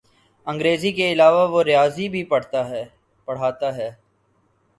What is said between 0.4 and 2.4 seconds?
انگریزی کے علاوہ وہ ریاضی بھی